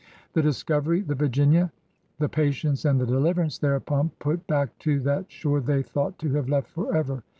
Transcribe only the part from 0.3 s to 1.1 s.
The Discovery,